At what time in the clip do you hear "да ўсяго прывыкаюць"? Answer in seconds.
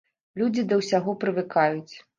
0.71-1.93